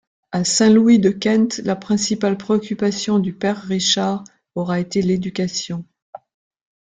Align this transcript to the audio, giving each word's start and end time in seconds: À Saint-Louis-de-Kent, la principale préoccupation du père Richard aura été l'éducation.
À 0.31 0.43
Saint-Louis-de-Kent, 0.43 1.59
la 1.63 1.75
principale 1.75 2.35
préoccupation 2.35 3.19
du 3.19 3.33
père 3.33 3.61
Richard 3.61 4.23
aura 4.55 4.79
été 4.79 5.03
l'éducation. 5.03 5.85